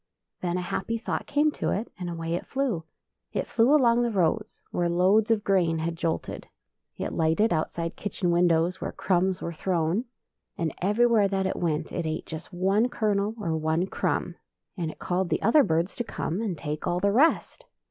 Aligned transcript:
Then 0.41 0.57
a 0.57 0.61
happy 0.61 0.97
thought 0.97 1.27
came 1.27 1.51
to 1.51 1.69
it, 1.69 1.91
and 1.99 2.09
away 2.09 2.33
it 2.33 2.47
flew. 2.47 2.85
It 3.33 3.45
flew 3.45 3.71
along 3.75 4.01
the 4.01 4.09
roads 4.09 4.63
where 4.71 4.89
loads 4.89 5.29
of 5.29 5.43
grain 5.43 5.77
had 5.77 5.95
jolted; 5.95 6.47
it 6.97 7.13
lighted 7.13 7.53
outside 7.53 7.95
kitchen 7.95 8.31
windows 8.31 8.81
where 8.81 8.91
crumbs 8.91 9.43
were 9.43 9.53
thrown; 9.53 10.05
and 10.57 10.73
everywhere 10.81 11.27
that 11.27 11.45
it 11.45 11.55
went 11.55 11.91
it 11.91 12.07
ate 12.07 12.25
just 12.25 12.51
one 12.51 12.89
kernel 12.89 13.35
or 13.39 13.55
one 13.55 13.85
crumb, 13.85 14.33
and 14.75 14.89
it 14.89 14.97
called 14.97 15.29
the 15.29 15.43
other 15.43 15.61
birds 15.63 15.95
to 15.97 16.03
come 16.03 16.41
and 16.41 16.57
take 16.57 16.87
all 16.87 16.99
the 16.99 17.11
rest. 17.11 17.67